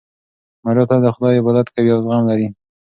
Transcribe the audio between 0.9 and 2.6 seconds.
د خدای عبادت کوي او زغم لري.